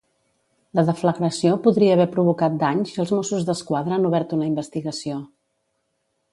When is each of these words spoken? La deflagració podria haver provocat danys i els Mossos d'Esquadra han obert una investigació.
La 0.77 0.83
deflagració 0.87 1.51
podria 1.67 1.91
haver 1.97 2.07
provocat 2.15 2.57
danys 2.65 2.95
i 2.95 2.99
els 3.05 3.13
Mossos 3.19 3.47
d'Esquadra 3.51 3.97
han 4.01 4.11
obert 4.13 4.37
una 4.39 4.51
investigació. 4.53 5.23